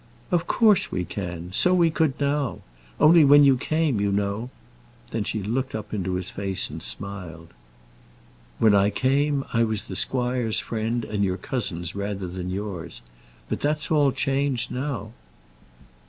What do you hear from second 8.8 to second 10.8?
came, I was the squire's